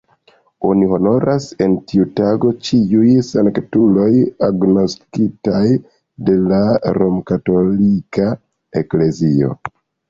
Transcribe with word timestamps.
Oni 0.69 0.85
honoras 0.93 1.45
en 1.65 1.75
tiu 1.91 2.07
tago 2.21 2.53
ĉiuj 2.69 3.13
sanktuloj 3.29 4.09
agnoskitaj 4.49 5.63
de 6.31 6.41
la 6.51 6.65
romkatolika 7.01 8.31
eklezio. 8.85 9.57